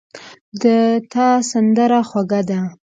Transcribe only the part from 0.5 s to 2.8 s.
د تا سندره خوږه ده